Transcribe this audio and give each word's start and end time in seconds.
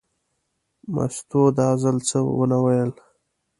مستو 0.93 1.41
دا 1.57 1.69
ځل 1.81 1.97
څه 2.07 2.17
ونه 2.37 2.57
ویل. 2.63 2.91